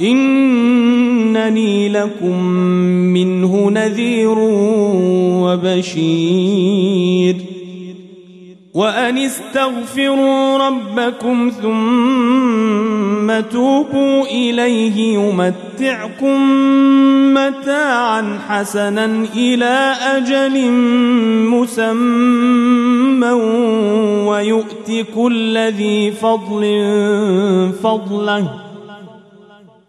إنني 0.00 1.88
لكم 1.88 2.44
منه 3.14 3.70
نذير 3.70 4.34
وبشير. 5.44 7.36
وأن 8.74 9.18
استغفروا 9.18 10.58
ربكم 10.58 11.52
ثم 11.62 13.40
توبوا 13.40 14.24
إليه 14.24 15.18
يمتعكم 15.18 16.40
متاعا 17.34 18.38
حسنا 18.48 19.26
إلى 19.36 19.94
أجل 20.16 20.70
مسمى 21.50 23.30
ويؤت 24.26 25.06
كل 25.14 25.58
ذي 25.58 26.12
فضل 26.12 26.62
فضله. 27.82 28.63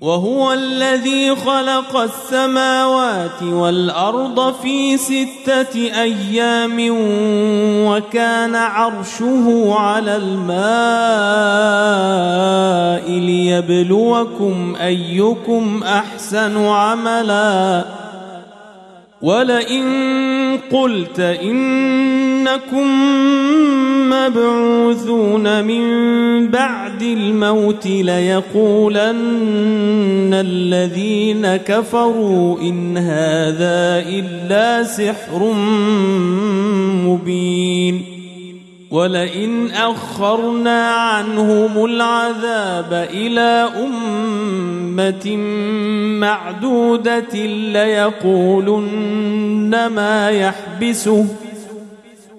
وهو 0.00 0.52
الذي 0.52 1.36
خلق 1.36 1.96
السماوات 1.96 3.42
والأرض 3.42 4.54
في 4.62 4.96
ستة 4.96 6.02
أيام 6.02 6.76
وكان 7.86 8.54
عرشه 8.54 9.74
على 9.74 10.16
الماء 10.16 10.70
ليبلوكم 13.10 14.76
أيكم 14.80 15.82
أحسن 15.84 16.66
عملا. 16.66 17.84
ولئن 19.22 19.84
قلت 20.72 21.20
انكم 21.20 22.86
مبعوثون 24.10 25.64
من 25.64 25.84
بعد 26.48 26.89
الموت 27.02 27.86
ليقولن 27.86 29.10
الذين 30.34 31.56
كفروا 31.56 32.60
إن 32.60 32.98
هذا 32.98 34.04
إلا 34.08 34.84
سحر 34.84 35.52
مبين. 37.06 38.04
ولئن 38.90 39.70
أخرنا 39.70 40.90
عنهم 40.90 41.84
العذاب 41.84 43.08
إلى 43.12 43.68
أمة 43.86 45.36
معدودة 46.20 47.46
ليقولن 47.72 49.86
ما 49.86 50.30
يحبسه. 50.30 51.26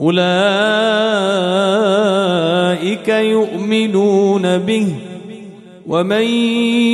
أولئك 0.00 0.18
يؤمنون 3.08 4.58
به 4.58 4.88
ومن 5.86 6.24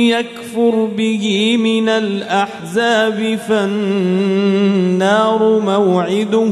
يكفر 0.09 0.89
به 0.97 1.57
من 1.57 1.89
الأحزاب 1.89 3.39
فالنار 3.47 4.79
موعده 5.59 6.51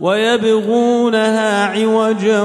ويبغونها 0.00 1.64
عوجا 1.66 2.42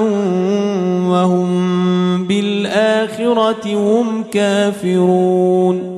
وهم 1.08 2.28
بالآخرة 2.28 3.66
هم 3.66 4.24
كافرون. 4.24 5.94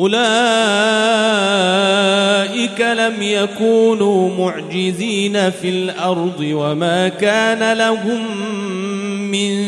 أولئك 0.00 0.18
لم 2.80 3.14
يكونوا 3.20 4.30
معجزين 4.38 5.50
في 5.50 5.68
الأرض 5.68 6.40
وما 6.40 7.08
كان 7.08 7.78
لهم 7.78 8.20
من 9.30 9.58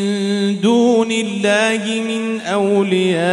دون 0.61 1.13
الله 1.13 2.03
من 2.09 2.41
أولياء. 2.41 3.31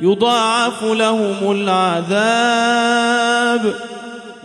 يضاعف 0.00 0.84
لهم 0.84 1.50
العذاب. 1.50 2.50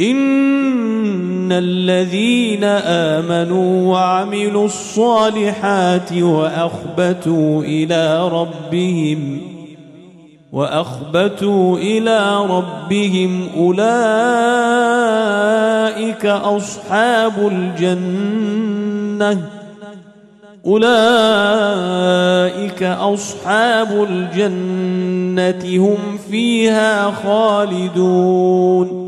إن 0.00 1.52
الذين 1.52 2.64
آمنوا 2.64 3.92
وعملوا 3.92 4.64
الصالحات 4.64 6.12
وأخبتوا 6.12 7.62
إلى 7.62 8.28
ربهم 8.28 9.40
وأخبتوا 10.52 11.78
إلى 11.78 12.46
ربهم 12.46 13.48
أولئك 13.56 13.86
أصحاب 16.26 17.32
الجنة 17.52 19.42
أولئك 20.66 22.02
أصحاب 22.82 24.06
الجنة 24.10 25.86
هم 25.86 26.18
فيها 26.30 27.10
خالدون 27.10 29.07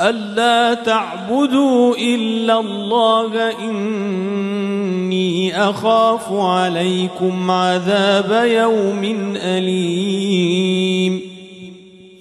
ألا 0.00 0.74
تعبدوا 0.74 1.96
إلا 1.96 2.60
الله 2.60 3.58
إني 3.58 5.30
أخاف 5.70 6.32
عليكم 6.32 7.50
عذاب 7.50 8.46
يوم 8.46 9.04
أليم. 9.36 11.22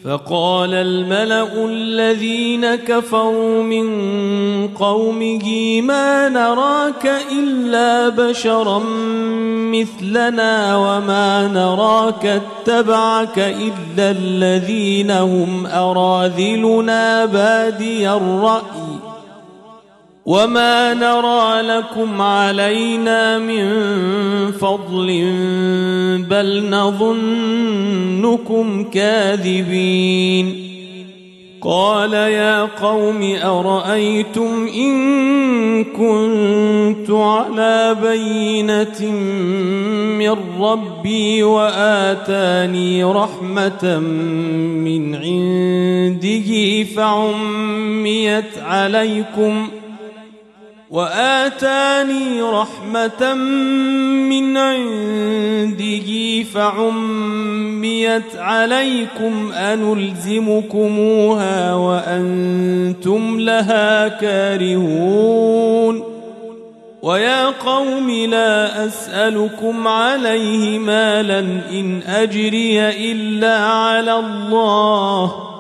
فقال 0.04 0.74
الملأ 0.74 1.66
الذين 1.66 2.76
كفروا 2.76 3.64
من 3.64 3.88
قومه 4.68 5.82
ما 5.82 6.30
نراك 6.30 7.12
إلا 7.32 8.10
بشرا 8.10 8.82
مثلنا 9.74 10.76
وما 10.78 11.48
نراك 11.48 12.26
اتبعك 12.26 13.40
إلا 13.40 14.12
الذين 14.12 15.12
هم 15.12 15.66
أراذلنا 15.66 17.26
بادي 17.26 18.10
الرأي. 18.10 18.99
وما 20.30 20.94
نرى 20.94 21.62
لكم 21.62 22.22
علينا 22.22 23.40
من 23.40 23.68
فضل 24.52 25.08
بل 26.30 26.70
نظنكم 26.70 27.64
كاذبين 28.84 30.70
قال 31.62 32.14
يا 32.14 32.62
قوم 32.62 33.36
ارايتم 33.44 34.68
ان 34.76 35.84
كنت 35.84 37.10
على 37.10 37.98
بينه 38.02 39.12
من 40.18 40.36
ربي 40.62 41.44
واتاني 41.44 43.04
رحمه 43.04 44.00
من 44.00 45.16
عنده 45.16 46.84
فعميت 46.84 48.58
عليكم 48.62 49.68
وآتاني 50.90 52.42
رحمة 52.42 53.34
من 53.34 54.58
عنده 54.58 56.44
فعميت 56.44 58.36
عليكم 58.36 59.52
أنلزمكموها 59.52 60.94
وأنتم 61.74 63.40
لها 63.40 64.08
كارهون 64.08 66.04
ويا 67.02 67.46
قوم 67.46 68.12
لا 68.12 68.86
أسألكم 68.86 69.88
عليه 69.88 70.80
مالا 70.80 71.40
إن 71.72 72.02
أجري 72.08 72.90
إلا 73.12 73.58
على 73.66 74.20
الله 74.20 75.59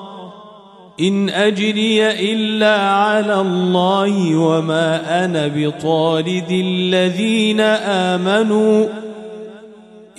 إن 1.02 1.30
أجري 1.30 2.08
إلا 2.08 2.76
على 2.76 3.42
الله 3.42 4.36
وما 4.36 5.26
أنا 5.26 5.48
بطارد 5.48 6.52
الذين 6.52 7.60
آمنوا 7.60 8.86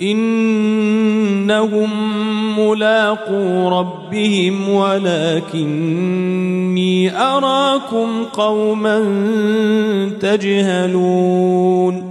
إنهم 0.01 1.89
ملاقو 2.59 3.69
ربهم 3.79 4.69
ولكني 4.69 6.11
أراكم 7.17 8.23
قوما 8.23 8.99
تجهلون 10.21 12.10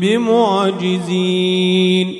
بمعجزين. 0.00 2.16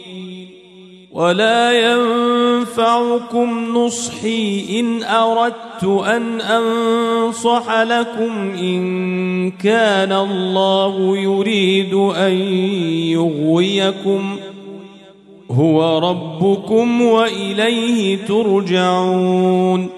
ولا 1.12 1.92
ينفعكم 1.92 3.78
نصحي 3.78 4.80
إن 4.80 5.02
أردت 5.02 5.84
أن 5.84 6.40
أنصح 6.40 7.80
لكم 7.80 8.50
إن 8.50 9.50
كان 9.50 10.12
الله 10.12 11.18
يريد 11.18 11.94
أن 11.94 12.32
يغويكم. 13.12 14.37
هو 15.50 15.99
ربكم 15.99 17.02
وإليه 17.02 18.26
ترجعون. 18.26 19.88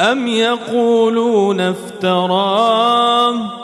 أم 0.00 0.28
يقولون 0.28 1.60
افتراه؟ 1.60 3.63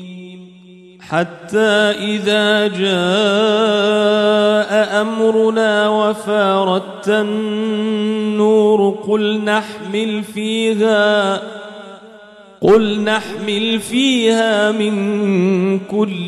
حتى 1.11 1.91
إذا 1.99 2.67
جاء 2.67 2.91
أمرنا 5.01 5.89
وفارت 5.89 7.09
النور 7.09 8.89
قل 9.07 9.43
نحمل 9.43 10.23
فيها 10.23 11.41
قل 12.61 13.03
نحمل 13.03 13.79
فيها 13.79 14.71
من 14.71 15.79
كل 15.79 16.27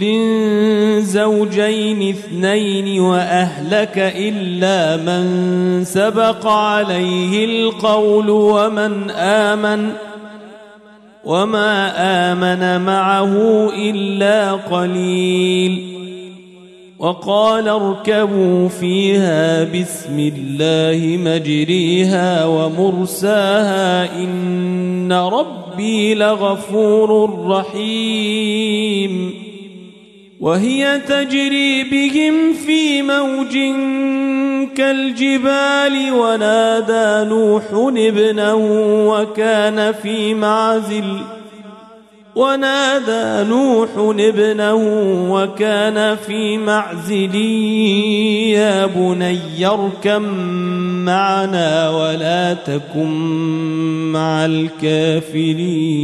زوجين 1.02 2.10
اثنين 2.10 3.00
وأهلك 3.00 3.98
إلا 3.98 4.98
من 4.98 5.84
سبق 5.86 6.48
عليه 6.48 7.46
القول 7.46 8.30
ومن 8.30 9.10
آمن 9.12 9.92
ۖ. 10.10 10.13
وما 11.26 11.94
آمن 12.32 12.82
معه 12.82 13.34
إلا 13.76 14.52
قليل 14.54 15.94
وقال 17.00 17.70
اركبوا 17.70 18.70
فيها 18.70 19.64
بسم 19.64 20.20
الله 20.20 21.18
مجريها 21.18 22.46
ومرساها 22.46 24.16
إن 24.24 25.14
ربي 25.14 26.16
لغفور 26.16 27.40
رحيم 27.48 29.43
وهي 30.44 31.00
تجري 31.08 31.84
بهم 31.84 32.54
في 32.54 33.02
موج 33.02 33.58
كالجبال 34.78 36.12
ونادى 36.14 37.30
نوح 37.30 37.64
ابنه 37.74 38.56
وكان 39.10 39.94
في 39.94 40.34
معزل 40.34 41.18
ونادى 42.36 43.50
نوح 43.50 43.90
ابنه 43.98 44.76
وكان 45.32 46.16
في 46.16 46.58
معزل 46.58 47.36
يا 48.56 48.86
بني 48.86 49.66
اركم 49.66 50.22
معنا 51.06 51.90
ولا 51.90 52.54
تكن 52.54 53.10
مع 54.12 54.46
الكافرين 54.46 56.04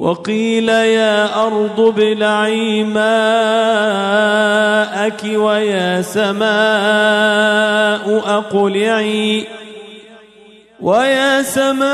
وقيل 0.00 0.68
يا 0.68 1.46
أرض 1.46 1.80
ابلعي 1.80 2.84
ماءك 2.84 3.10
ويا 5.24 6.02
سماء 6.02 6.40
أقلعي 8.26 9.46
ويا 10.80 11.42
سماء 11.42 11.90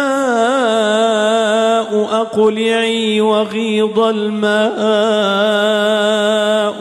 أقلعي 2.12 3.20
وغيض 3.20 3.98
الماء 3.98 4.66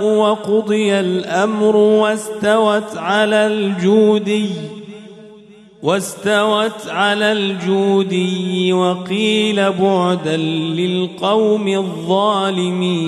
وقضي 0.03 0.99
الأمر 0.99 1.75
واستوت 1.75 2.97
على 2.97 3.47
الجودي 3.47 4.49
واستوت 5.85 6.87
على 6.87 7.31
الجودي 7.31 8.73
وقيل 8.73 9.71
بعدا 9.71 10.37
للقوم 10.37 11.67
الظالمين. 11.67 13.05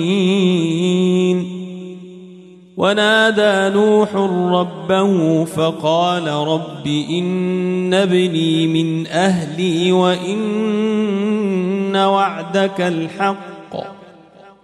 ونادى 2.76 3.74
نوح 3.74 4.14
ربه 4.52 5.44
فقال 5.44 6.28
رب 6.28 6.86
إن 6.86 7.94
ابني 7.94 8.66
من 8.66 9.06
أهلي 9.06 9.92
وإن 9.92 11.96
وعدك 11.96 12.80
الحق 12.80 13.57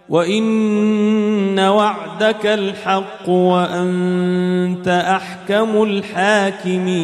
وان 0.09 1.59
وعدك 1.59 2.45
الحق 2.45 3.29
وانت 3.29 4.87
احكم 4.87 5.83
الحاكمين 5.83 6.95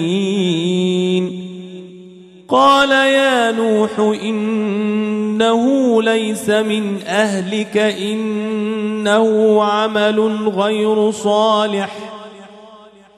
قال 2.47 2.91
يا 2.91 3.51
نوح 3.51 3.99
انه 3.99 5.63
ليس 6.03 6.49
من 6.49 6.99
اهلك 7.07 7.77
انه 7.77 9.63
عمل 9.63 10.19
غير 10.49 11.11
صالح 11.11 12.10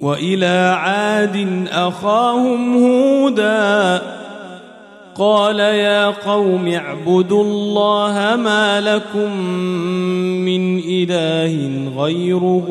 وإلى 0.00 0.76
عاد 0.78 1.66
أخاهم 1.72 2.84
هودا 2.84 4.02
قال 5.18 5.60
يا 5.60 6.06
قوم 6.06 6.68
اعبدوا 6.68 7.44
الله 7.44 8.36
ما 8.36 8.80
لكم 8.80 9.36
من 10.44 10.78
إله 10.78 11.80
غيره 12.02 12.68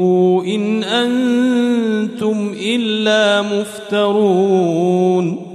إن 0.48 0.84
أنتم 0.84 2.56
إلا 2.60 3.42
مفترون 3.42 5.55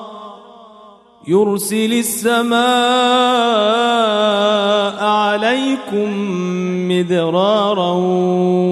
يرسل 1.27 1.93
السماء 1.93 2.61
عليكم 5.03 6.09
مدرارا 6.91 7.93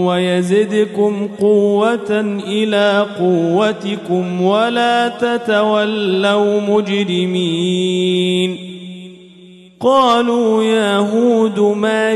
ويزدكم 0.07 1.29
قوة 1.39 2.39
إلى 2.47 3.05
قوتكم 3.19 4.41
ولا 4.41 5.07
تتولوا 5.07 6.61
مجرمين. 6.61 8.57
قالوا 9.79 10.63
يا 10.63 10.97
هود 10.97 11.59
ما 11.59 12.15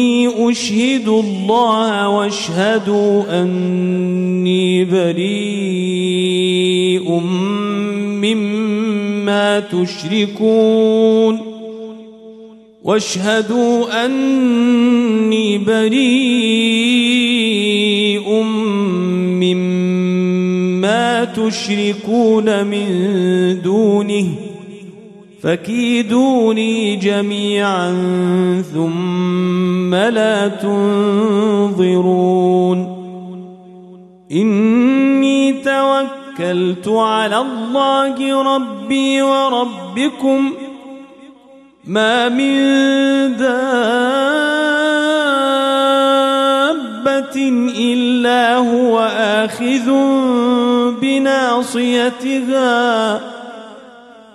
إني 0.00 0.50
أشهد 0.50 1.08
الله 1.08 2.08
واشهدوا 2.08 3.42
أني 3.42 4.84
بريء 4.84 5.20
مما 8.20 9.60
تشركون 9.60 11.40
وأشهدوا 12.84 14.06
أني 14.06 15.58
بريء 15.58 16.00
مما 19.40 21.24
تشركون 21.24 22.66
من 22.66 22.88
دونه 23.62 24.49
فكيدوني 25.42 26.96
جميعا 26.96 27.92
ثم 28.74 29.94
لا 29.94 30.48
تنظرون. 30.48 31.80
إني 34.32 35.52
توكلت 35.52 36.88
على 36.88 37.38
الله 37.38 38.42
ربي 38.56 39.22
وربكم 39.22 40.50
ۖ. 40.50 40.52
ما 41.84 42.28
من 42.28 42.56
دابة 43.36 43.70
إلا 47.78 48.56
هو 48.56 48.98
آخذ 49.16 49.90
بناصيتها. 51.00 52.50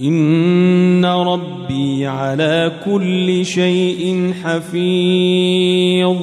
إن 0.00 1.04
ربي 1.04 2.06
على 2.06 2.72
كل 2.84 3.46
شيء 3.46 4.34
حفيظ 4.44 6.16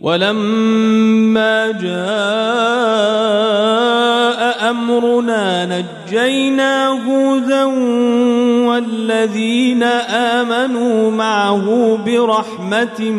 ولما 0.00 1.70
جاء 1.70 2.04
أمرنا 4.70 5.66
نجينا 5.66 6.88
هودا 6.88 7.64
والذين 8.68 9.82
آمنوا 9.82 11.10
معه 11.10 11.98
برحمة 12.06 13.10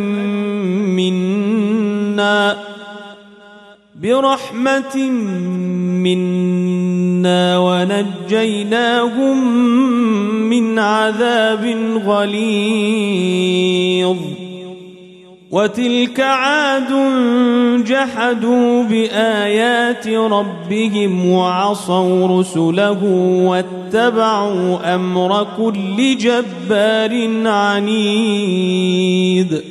منا 0.96 2.58
برحمة 3.96 4.98
منا 6.04 6.65
ونجيناهم 7.86 9.38
من 10.50 10.80
عذاب 10.80 11.78
غليظ. 12.06 14.18
وتلك 15.52 16.20
عاد 16.20 16.90
جحدوا 17.88 18.84
بآيات 18.84 20.08
ربهم 20.08 21.30
وعصوا 21.30 22.40
رسله 22.40 23.04
واتبعوا 23.46 24.96
أمر 24.96 25.48
كل 25.58 26.18
جبار 26.18 27.48
عنيد. 27.48 29.62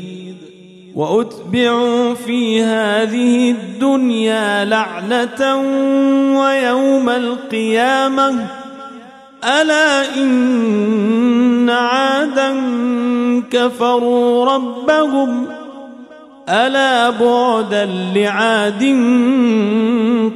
وأتبعوا 0.95 2.15
في 2.15 2.63
هذه 2.63 3.51
الدنيا 3.51 4.65
لعنة 4.65 5.57
ويوم 6.41 7.09
القيامة. 7.09 8.47
ألا 9.45 10.17
إن 10.17 11.71
عادا 11.71 12.55
كفروا 13.51 14.55
ربهم. 14.55 15.47
ألا 16.49 17.11
بعدا 17.11 17.85
لعاد 18.15 18.83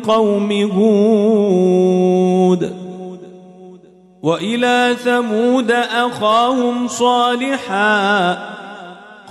قوم 0.08 0.52
هود. 0.72 2.72
وإلى 4.22 4.96
ثمود 5.04 5.70
أخاهم 5.70 6.88
صالحا. 6.88 8.57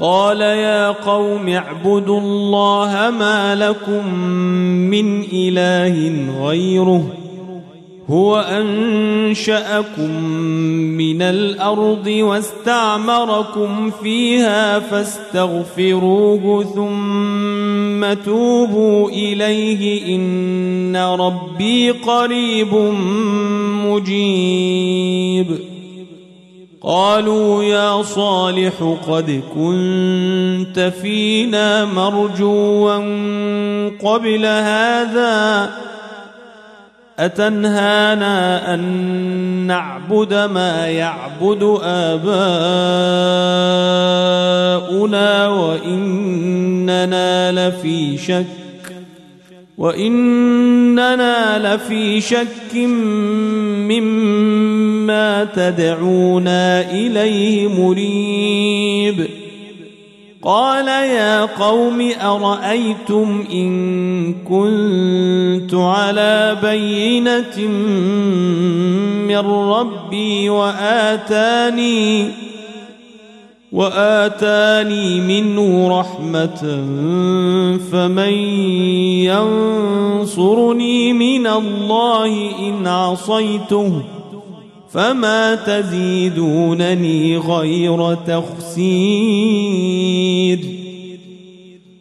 قال 0.02 0.42
يا 0.42 0.92
قوم 0.92 1.50
اعبدوا 1.50 2.20
الله 2.20 3.12
ما 3.20 3.56
لكم 3.56 4.16
من 4.90 5.24
إله 5.34 6.26
غيره 6.48 7.04
هو 8.10 8.40
أنشأكم 8.40 10.12
من 10.98 11.22
الأرض 11.22 12.08
واستعمركم 12.08 13.92
فيها 14.04 14.80
فاستغفروه 14.80 16.64
ثم 16.64 18.14
توبوا 18.24 19.10
إليه 19.10 20.16
إن 20.16 20.96
ربي 20.96 21.92
قريب 21.92 22.74
مجيب 23.86 25.77
قالوا 26.88 27.63
يا 27.63 28.02
صالح 28.04 28.97
قد 29.08 29.41
كنت 29.56 30.91
فينا 31.02 31.86
مرجوا 31.86 32.95
قبل 34.04 34.45
هذا 34.45 35.69
أتنهانا 37.19 38.73
أن 38.73 38.80
نعبد 39.67 40.34
ما 40.34 40.88
يعبد 40.88 41.80
آباؤنا 41.84 42.28
وإننا 45.47 47.12
لفي 47.52 48.17
شك 48.17 48.57
وإننا 49.78 51.76
لفي 51.76 52.22
شك 52.22 52.76
مما 53.86 55.44
تدعونا 55.44 56.92
إليه 56.92 57.68
مريب. 57.68 59.28
قال 60.42 60.88
يا 60.88 61.46
قوم 61.46 62.12
أرأيتم 62.22 63.46
إن 63.52 64.34
كنت 64.34 65.74
على 65.74 66.58
بينة 66.63 67.68
من 69.28 69.38
ربي 69.48 70.50
وآتاني 70.50 72.47
وآتاني 73.71 75.21
منه 75.21 75.99
رحمة 75.99 76.62
فمن 77.91 78.34
ينصرني 80.23 81.13
من 81.13 81.47
الله 81.47 82.60
إن 82.60 82.88
عصيته 82.88 84.01
ۖ 84.13 84.17
فما 84.97 85.56
تزيدونني 85.56 87.38
غير 87.38 88.13
تخسير 88.13 88.88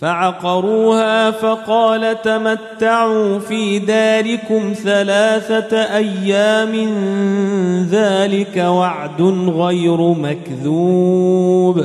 فعقروها 0.00 1.30
فقال 1.30 2.22
تمتعوا 2.22 3.38
في 3.38 3.78
داركم 3.78 4.72
ثلاثة 4.84 5.76
أيام 5.76 6.74
ذلك 7.90 8.56
وعد 8.56 9.22
غير 9.56 10.00
مكذوب. 10.00 11.84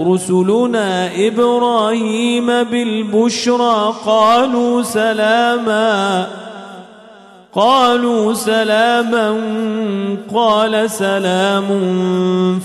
رسلنا 0.00 1.10
إبراهيم 1.26 2.46
بالبشرى 2.46 3.94
قالوا 4.04 4.82
سلاما 4.82 6.26
قالوا 7.54 8.34
سلاما 8.34 9.36
قال 10.34 10.90
سلام 10.90 11.68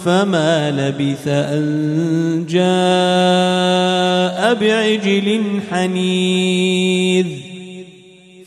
فما 0.05 0.71
لبث 0.71 1.27
أن 1.27 2.45
جاء 2.49 4.53
بعجل 4.53 5.41
حنيذ. 5.71 7.46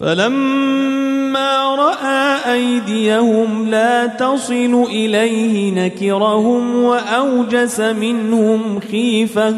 فلما 0.00 1.74
رأى 1.74 2.52
أيديهم 2.52 3.68
لا 3.68 4.06
تصل 4.06 4.84
إليه 4.90 5.70
نكرهم 5.70 6.84
وأوجس 6.84 7.80
منهم 7.80 8.80
خيفة. 8.80 9.54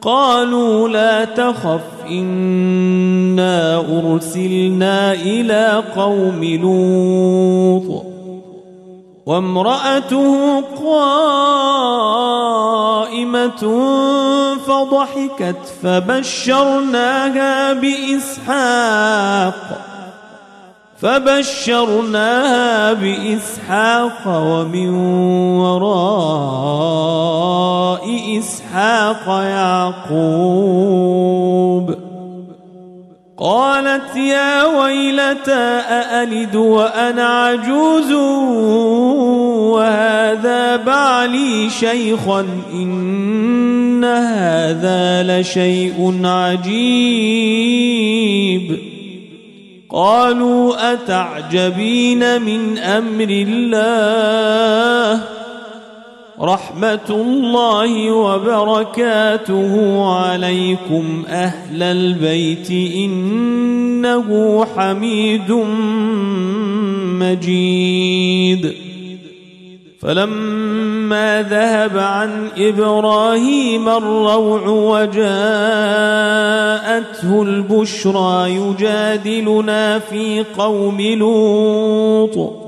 قالوا 0.00 0.88
لا 0.88 1.24
تخف 1.24 1.80
إنا 2.10 3.76
أرسلنا 3.78 5.12
إلى 5.12 5.82
قوم 5.96 6.44
لوط. 6.44 8.17
وامرأته 9.28 10.64
قائمة 10.86 11.24
فضحكت 14.66 15.62
فبشرناها 15.82 17.72
بإسحاق 17.72 19.54
فبشرناها 21.00 22.92
بإسحاق 22.92 24.26
ومن 24.26 24.94
وراء 25.60 26.78
إسحاق 28.38 29.28
يعقوب. 30.08 30.48
قالت 33.40 34.16
يا 34.16 34.64
ويلتى 34.64 35.52
أألد 35.88 36.56
وأنا 36.56 37.26
عجوز 37.26 38.12
وهذا 39.72 40.76
بعلي 40.76 41.70
شيخا 41.70 42.46
إن 42.72 44.04
هذا 44.04 45.40
لشيء 45.40 46.20
عجيب. 46.24 47.28
قالوا 49.90 50.92
أتعجبين 50.92 52.42
من 52.42 52.78
أمر 52.78 53.28
الله؟ 53.30 55.22
رحمة 56.40 57.10
الله 57.10 58.12
وبركاته 58.12 60.04
عليكم 60.14 61.24
أهل 61.28 61.82
البيت 61.82 62.70
إنه 62.96 64.64
حميد 64.76 65.52
مجيد. 67.20 68.74
فلما 70.00 71.42
ذهب 71.42 71.98
عن 71.98 72.48
إبراهيم 72.58 73.88
الروع 73.88 74.68
وجاءته 74.68 75.22
البشرى 77.42 78.54
يجادلنا 78.54 79.98
في 79.98 80.44
قوم 80.58 81.00
لوط. 81.00 82.67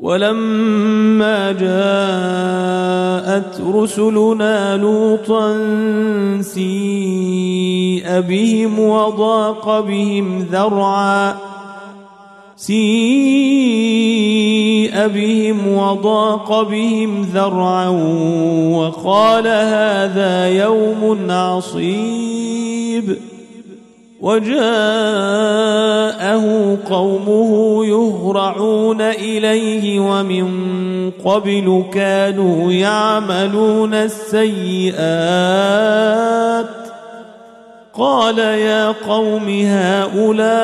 ولما 0.00 1.52
جاءت 1.52 2.80
رسلنا 3.60 4.76
لوطا 4.76 5.58
سيء 6.40 8.20
بهم 8.20 8.78
وضاق 8.78 9.80
بهم 9.80 10.46
ذرعا 10.52 11.36
سيء 12.56 12.78
بهم 15.06 15.68
وضاق 15.68 16.62
بهم 16.62 17.22
ذرعا 17.22 17.88
وقال 18.72 19.46
هذا 19.46 20.48
يوم 20.48 21.30
عصيب. 21.30 23.18
وجاءه 24.20 24.58
قومه 26.90 27.84
يهرعون 27.86 29.00
إليه 29.00 30.00
ومن 30.00 30.48
قبل 31.10 31.84
كانوا 31.92 32.72
يعملون 32.72 33.94
السيئات. 33.94 34.98
قال 37.94 38.38
يا 38.38 38.88
قوم 39.08 39.48
هؤلاء 39.64 40.58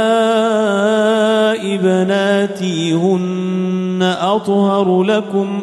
بناتي 1.77 2.95
هن 2.95 4.15
أطهر 4.21 5.03
لكم 5.03 5.63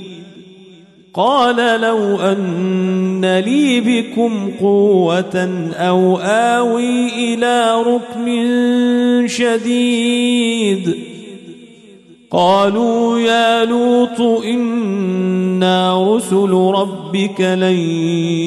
قال 1.13 1.81
لو 1.81 2.19
أن 2.19 3.39
لي 3.45 3.81
بكم 3.81 4.51
قوة 4.61 5.71
أو 5.75 6.17
آوي 6.17 7.33
إلى 7.33 7.81
ركن 7.81 9.27
شديد. 9.27 10.95
قالوا 12.31 13.19
يا 13.19 13.65
لوط 13.65 14.21
إنا 14.45 16.15
رسل 16.15 16.51
ربك 16.51 17.41
لن 17.41 17.79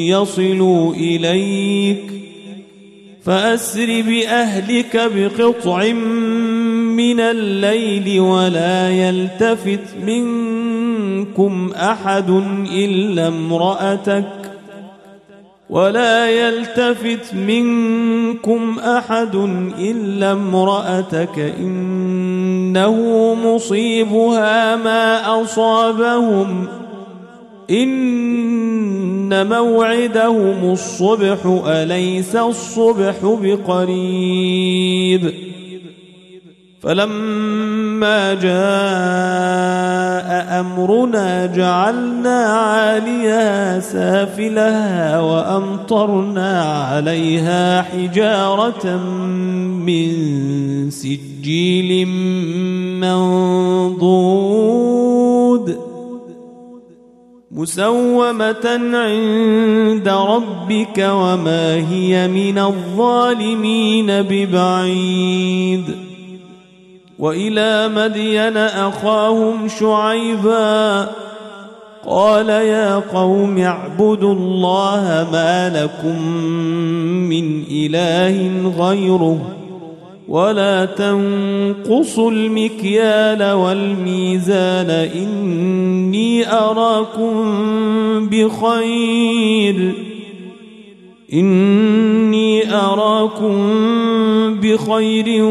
يصلوا 0.09 0.94
إليك. 0.94 2.05
فأسر 3.24 4.03
بأهلك 4.03 5.11
بقطع 5.16 5.92
من 6.96 7.20
الليل 7.20 8.20
ولا 8.20 8.90
يلتفت 8.90 10.05
منكم 10.98 11.72
أحد 11.76 12.30
إلا 12.72 13.28
امرأتك 13.28 14.24
ولا 15.70 16.30
يلتفت 16.30 17.35
منكم 17.35 18.78
أحد 18.78 19.35
إلا 19.78 20.33
امرأتك 20.33 21.38
إنه 21.38 22.96
مصيبها 23.44 24.76
ما 24.76 25.42
أصابهم 25.42 26.66
إن 27.70 29.48
موعدهم 29.48 30.72
الصبح 30.72 31.62
أليس 31.66 32.37
الصبح 32.37 33.14
بقريب 33.42 35.35
فلما 36.85 38.35
جاء 38.35 38.51
أمرنا 40.61 41.47
جعلنا 41.47 42.44
عاليها 42.44 43.81
سافلها 43.81 45.20
وأمطرنا 45.20 46.62
عليها 46.62 47.83
حجارة 47.83 48.97
من 49.87 50.11
سجيل 50.90 52.07
منضود 53.01 54.85
مسومة 57.51 58.81
عند 58.94 60.09
ربك 60.09 60.99
وما 60.99 61.75
هي 61.75 62.29
من 62.29 62.59
الظالمين 62.59 64.07
ببعيد 64.07 66.13
وإلى 67.24 67.88
مدين 67.88 68.56
أخاهم 68.56 69.68
شعيبا 69.68 71.08
قال 72.06 72.48
يا 72.48 72.94
قوم 72.94 73.58
اعبدوا 73.58 74.34
الله 74.34 75.28
ما 75.32 75.68
لكم 75.68 76.28
من 77.28 77.62
إله 77.70 78.68
غيره 78.78 79.38
ولا 80.28 80.84
تنقصوا 80.84 82.30
المكيال 82.30 83.52
والميزان 83.52 84.90
إني 84.90 86.52
أراكم 86.52 87.34
بخير 88.28 89.94
إني 91.35 92.75
أراكم 92.75 93.57
بخير 94.61 95.44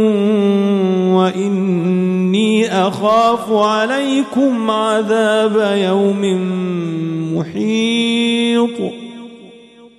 وإني 1.14 2.72
أخاف 2.88 3.52
عليكم 3.52 4.72
عذاب 4.72 5.78
يوم 5.78 6.22
محيط. 7.36 9.03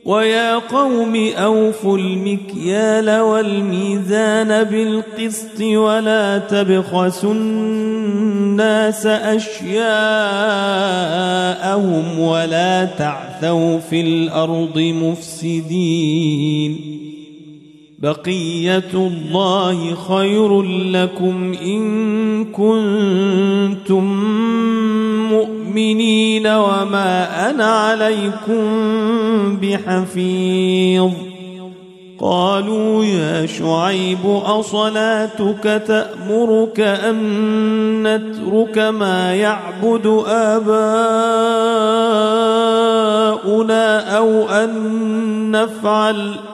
ويا 0.05 0.59
قوم 0.59 1.31
أوفوا 1.37 1.99
المكيال 1.99 3.21
والميزان 3.21 4.65
بالقسط 4.65 5.61
ولا 5.61 6.39
تبخسوا 6.39 7.35
الناس 7.35 9.07
أشياءهم 9.07 9.85
ولا 12.19 12.85
تعثوا 12.85 13.79
في 13.79 14.01
الأرض 14.01 14.79
مفسدين 14.79 16.94
بقية 18.05 18.93
الله 18.95 19.95
خير 19.95 20.63
لكم 20.63 21.55
إن 21.63 22.45
كنتم 22.45 24.05
مؤمنين 25.33 26.47
وما 26.47 27.51
أنا 27.51 27.65
عليكم 27.65 28.65
بحفيظ. 29.57 31.11
قالوا 32.21 33.05
يا 33.05 33.47
شعيب 33.47 34.27
أصلاتك 34.45 35.83
تأمرك 35.87 36.81
أن 36.81 37.17
نترك 38.03 38.79
ما 38.79 39.35
يعبد 39.35 40.23
آباؤنا 40.27 40.67
أو 44.17 44.49
أن 44.49 44.71
نفعل 45.51 46.35
ۖ 46.51 46.54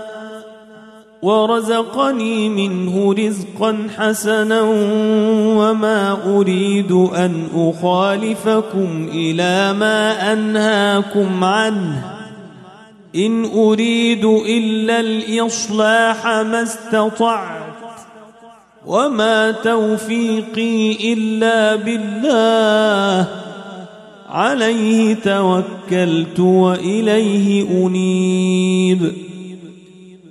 ورزقني 1.21 2.49
منه 2.49 3.13
رزقا 3.13 3.87
حسنا 3.97 4.61
وما 5.57 6.17
أريد 6.37 6.91
أن 6.91 7.47
أخالفكم 7.55 9.09
إلى 9.13 9.73
ما 9.73 10.33
أنهاكم 10.33 11.43
عنه. 11.43 12.03
إن 13.15 13.45
أريد 13.45 14.25
إلا 14.25 14.99
الإصلاح 14.99 16.27
ما 16.27 16.63
استطعت 16.63 17.61
وما 18.85 19.51
توفيقي 19.51 21.13
إلا 21.13 21.75
بالله. 21.75 23.27
عليه 24.29 25.13
توكلت 25.13 26.39
وإليه 26.39 27.61
أنيب. 27.85 29.30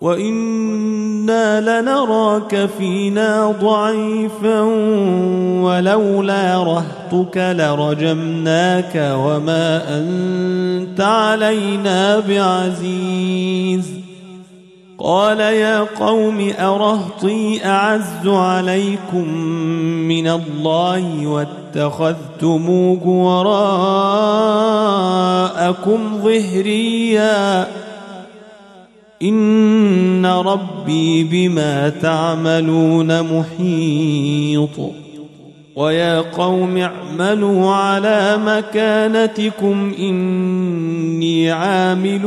وأنا 0.00 1.80
لنراك 1.80 2.68
فينا 2.78 3.54
ضعيفا 3.62 4.60
ولولا 5.62 6.62
رهتك 6.62 7.36
لرجمناك 7.36 8.92
وما 8.94 9.98
انت 9.98 11.00
علينا 11.00 12.20
بعزيز 12.20 13.90
قال 14.98 15.40
يا 15.40 15.80
قوم 15.80 16.52
ارهطي 16.58 17.66
اعز 17.66 18.26
عليكم 18.26 19.28
من 20.08 20.28
الله 20.28 21.26
واتخذتموه 21.26 23.08
وراءكم 23.08 23.58
ظهريا 26.22 27.66
إن 29.22 30.26
ربي 30.26 31.24
بما 31.24 31.88
تعملون 31.88 33.22
محيط. 33.22 34.70
ويا 35.76 36.20
قوم 36.20 36.76
اعملوا 36.76 37.70
على 37.70 38.38
مكانتكم 38.46 39.92
إني 39.98 41.50
عامل 41.50 42.20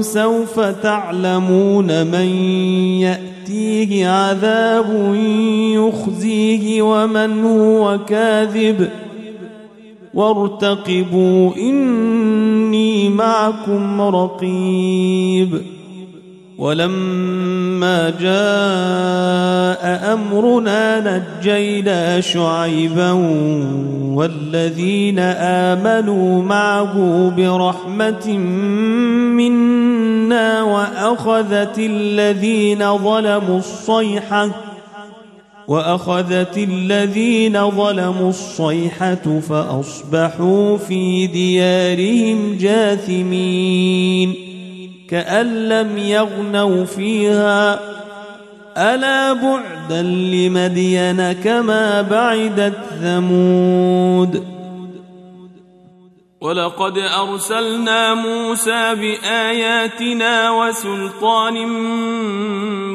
سوف 0.00 0.60
تعلمون 0.60 2.06
من 2.06 2.26
يأتيه 3.00 4.08
عذاب 4.08 5.14
يخزيه 5.74 6.82
ومن 6.82 7.44
هو 7.44 7.98
كاذب. 8.08 8.88
وارتقبوا 10.14 11.56
إني 11.56 13.08
معكم 13.08 14.00
رقيب. 14.00 15.62
ولما 16.58 18.10
جاء 18.10 20.12
أمرنا 20.12 21.00
نجينا 21.40 22.20
شعيبا 22.20 23.12
والذين 24.14 25.18
آمنوا 25.18 26.42
معه 26.42 27.28
برحمة 27.36 28.28
منا 29.36 30.62
وأخذت 30.62 31.78
الذين 31.78 32.98
ظلموا 32.98 33.58
الصيحة 33.58 34.48
وأخذت 35.68 36.58
الذين 36.58 37.70
ظلموا 37.70 38.28
الصيحة 38.28 39.40
فأصبحوا 39.48 40.76
في 40.76 41.26
ديارهم 41.26 42.56
جاثمين 42.60 44.51
كأن 45.12 45.68
لم 45.68 45.98
يغنوا 45.98 46.84
فيها. 46.84 47.80
ألا 48.76 49.32
بعدا 49.32 50.02
لمدين 50.02 51.32
كما 51.32 52.02
بعدت 52.02 52.78
ثمود. 53.02 54.44
ولقد 56.40 56.98
أرسلنا 56.98 58.14
موسى 58.14 58.94
بآياتنا 58.94 60.50
وسلطان 60.50 61.66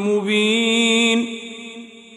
مبين. 0.08 1.26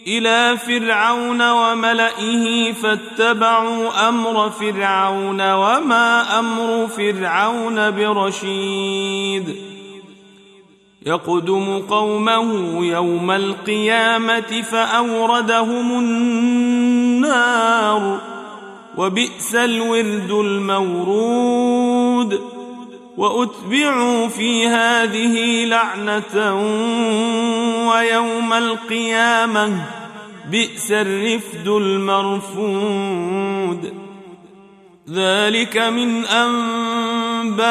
إلى 0.07 0.57
فرعون 0.67 1.51
وملئه 1.51 2.73
فاتبعوا 2.73 4.09
أمر 4.09 4.51
فرعون 4.51 5.53
وما 5.53 6.39
أمر 6.39 6.87
فرعون 6.87 7.91
برشيد. 7.91 9.57
يقدم 11.07 11.79
قومه 11.79 12.79
يوم 12.87 13.31
القيامة 13.31 14.63
فأوردهم 14.63 15.99
النار 15.99 17.41
وبئس 18.97 19.55
الورد 19.55 20.31
المورود 20.31 21.81
وأتبعوا 23.17 24.29
في 24.29 24.67
هذه 24.67 25.65
لعنة 25.65 26.55
ويوم 27.91 28.53
القيامة 28.53 29.87
بئس 30.51 30.93
الرفد 30.93 31.69
المرفود 31.69 33.21
ذلك 35.11 35.77
من 35.77 36.25
أنباء 36.25 37.71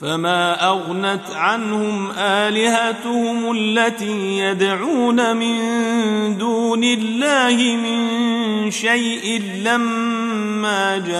فما 0.00 0.68
أغنت 0.68 1.30
عنهم 1.34 2.10
آلهتهم 2.18 3.52
التي 3.52 4.38
يدعون 4.38 5.36
من 5.36 5.58
دون 6.38 6.84
الله 6.84 7.76
من 7.76 8.70
شيء 8.70 9.42
لما 9.64 10.98
جاء 10.98 11.18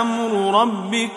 أمر 0.00 0.60
ربك 0.60 1.10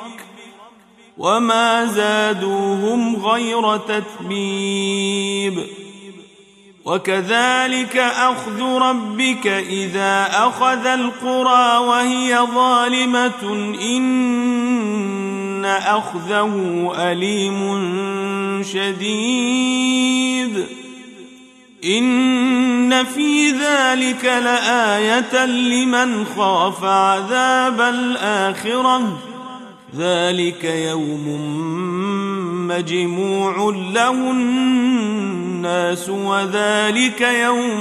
وما 1.18 1.86
زادوهم 1.86 3.26
غير 3.26 3.78
تتبيب. 3.78 5.64
وكذلك 6.86 7.98
أخذ 7.98 8.62
ربك 8.62 9.48
إذا 9.48 10.28
أخذ 10.32 10.86
القرى 10.86 11.78
وهي 11.78 12.40
ظالمة 12.56 13.74
إن 13.82 15.66
أخذه 15.66 16.54
أليم 16.98 17.84
شديد. 18.64 20.66
إن 21.86 23.04
في 23.04 23.52
ذلك 23.52 24.26
لآية 24.26 25.46
لمن 25.46 26.26
خاف 26.26 26.84
عذاب 26.84 27.82
الآخرة. 27.82 29.18
ذلك 29.98 30.64
يوم 30.64 31.28
مجموع 32.68 33.76
له 33.94 34.32
الناس 35.64 36.10
وذلك 36.10 37.22
يوم 37.22 37.80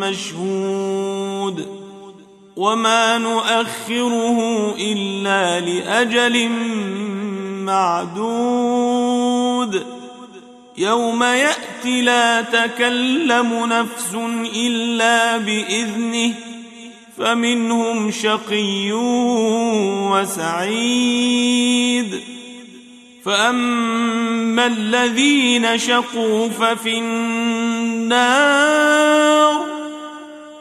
مشهود. 0.00 1.66
وما 2.56 3.18
نؤخره 3.18 4.38
إلا 4.78 5.60
لأجل 5.60 6.48
معدود. 7.64 8.74
يوم 10.78 11.22
يأتي 11.22 12.02
لا 12.02 12.42
تكلم 12.42 13.66
نفس 13.66 14.14
إلا 14.56 15.36
بإذنه 15.36 16.34
فمنهم 17.18 18.10
شقي 18.10 18.92
وسعيد. 20.12 21.54
فاما 23.24 24.66
الذين 24.66 25.78
شقوا 25.78 26.48
ففي 26.48 26.98
النار 26.98 28.44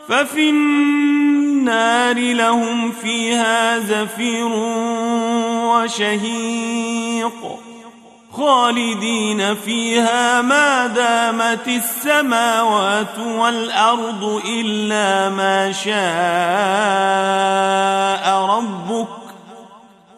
ففي 0.10 0.50
النار 0.50 2.20
لهم 2.20 2.92
فيها 2.92 3.80
زفير 3.80 4.52
وشهيق 5.74 7.60
خالدين 8.32 9.56
فيها 9.56 10.42
ما 10.42 10.88
دامت 10.88 11.68
السماوات 11.68 13.20
والارض 13.20 14.42
الا 14.46 15.30
ما 15.30 15.72
شاء 15.72 15.94
ربك 18.46 19.23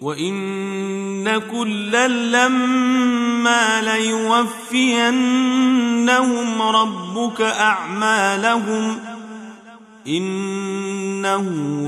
وإن 0.00 1.38
كلا 1.38 2.08
لما 2.08 3.82
ليوفينهم 3.82 5.02
ربك 6.62 7.40
أعمالهم 7.40 8.98
إنه 10.06 11.44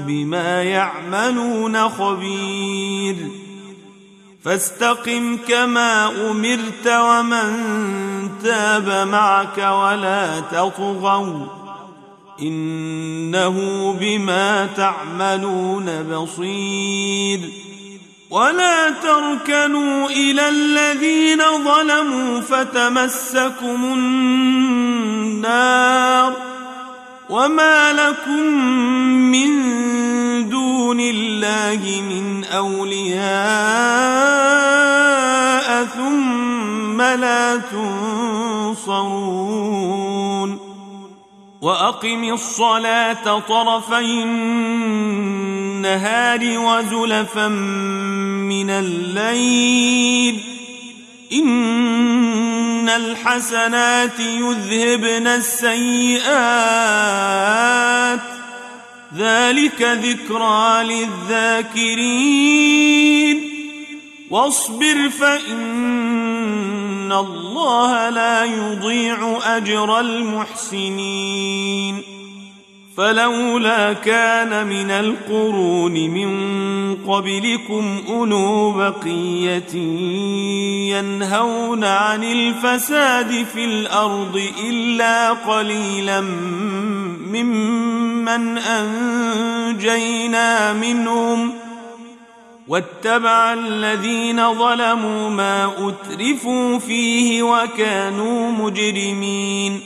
بما 0.06 0.62
يعملون 0.62 1.88
خبير. 1.88 3.16
فاستقم 4.44 5.36
كما 5.48 6.06
أمرت 6.30 6.86
ومن 6.86 7.58
تاب 8.42 9.08
معك 9.08 9.58
ولا 9.58 10.40
تطغوا. 10.40 11.59
إنه 12.42 13.56
بما 14.00 14.68
تعملون 14.76 16.02
بصير. 16.02 17.40
ولا 18.30 18.90
تركنوا 18.90 20.10
إلى 20.10 20.48
الذين 20.48 21.42
ظلموا 21.64 22.40
فتمسكم 22.40 23.84
النار. 23.84 24.50
وما 27.30 27.92
لكم 27.92 28.42
من 29.30 29.50
دون 30.48 31.00
الله 31.00 32.02
من 32.10 32.44
أولياء 32.44 33.20
ثم 35.84 37.02
لا 37.02 37.56
تنصرون. 37.56 38.80
وأقم 41.60 42.32
الصلاة 42.32 43.38
طرفي 43.38 44.22
النهار 44.22 46.40
وزلفا 46.42 47.48
من 47.48 48.70
الليل. 48.70 50.40
إن 51.32 52.88
الحسنات 52.88 54.20
يذهبن 54.20 55.26
السيئات. 55.26 56.30
ذلك 59.16 59.82
ذكرى 59.82 60.84
للذاكرين. 60.84 62.70
واصبر 64.30 65.10
فإن 67.10 67.18
الله 67.18 68.08
لا 68.10 68.44
يضيع 68.44 69.38
أجر 69.56 70.00
المحسنين 70.00 71.40
فلولا 72.96 73.92
كان 73.92 74.66
من 74.66 74.90
القرون 74.90 75.92
من 75.92 76.30
قبلكم 77.06 78.02
أولو 78.08 78.72
بقية 78.72 79.74
ينهون 80.96 81.84
عن 81.84 82.24
الفساد 82.24 83.46
في 83.52 83.64
الأرض 83.64 84.42
إلا 84.64 85.30
قليلا 85.32 86.20
ممن 87.30 88.58
أنجينا 88.58 90.12
منهم 90.72 91.59
واتبع 92.70 93.52
الذين 93.52 94.54
ظلموا 94.54 95.30
ما 95.30 95.72
أترفوا 95.88 96.78
فيه 96.78 97.42
وكانوا 97.42 98.50
مجرمين 98.50 99.80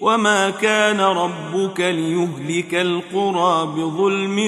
وما 0.00 0.50
كان 0.50 1.00
ربك 1.00 1.80
ليهلك 1.80 2.74
القرى 2.74 3.66
بظلم 3.66 4.38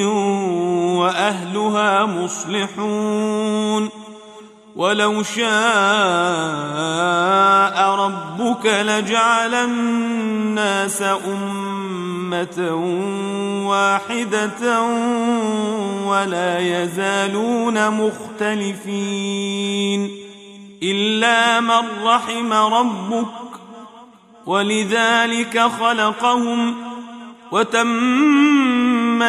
وأهلها 0.97 2.07
مصلحون 2.07 3.89
ولو 4.77 5.23
شاء 5.23 5.51
ربك 7.95 8.67
لجعل 8.67 9.55
الناس 9.55 11.03
أمة 11.03 12.75
واحدة 13.69 14.83
ولا 16.05 16.59
يزالون 16.59 17.91
مختلفين 17.91 19.31
إلا 20.83 21.61
من 21.61 21.83
رحم 22.05 22.53
ربك 22.53 23.27
ولذلك 24.47 25.61
خلقهم 25.81 26.75